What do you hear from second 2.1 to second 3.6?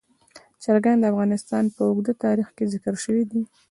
تاریخ کې ذکر شوی دی.